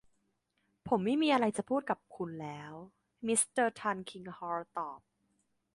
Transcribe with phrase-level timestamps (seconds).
[0.87, 2.73] ผมไม่มีอะไรจะพูดกับคุณแล้ว
[3.27, 4.99] มิสเตอร์ทัลคิงฮอร์นตอบ